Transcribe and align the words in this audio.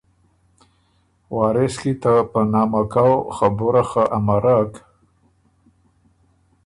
وارث 1.35 1.73
کی 1.81 1.93
ته 2.01 2.13
په 2.31 2.39
نامه 2.53 2.81
کؤ 2.93 3.13
خبُره 3.35 3.83
خه 3.89 4.03
امرک 4.17 4.71